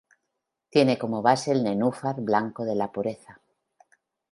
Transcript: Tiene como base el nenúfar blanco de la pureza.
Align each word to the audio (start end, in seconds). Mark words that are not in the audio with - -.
Tiene 0.71 0.97
como 0.97 1.21
base 1.21 1.51
el 1.51 1.63
nenúfar 1.63 2.21
blanco 2.21 2.65
de 2.65 2.73
la 2.73 2.91
pureza. 2.91 3.39